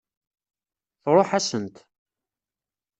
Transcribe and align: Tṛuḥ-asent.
Tṛuḥ-asent. 1.03 1.75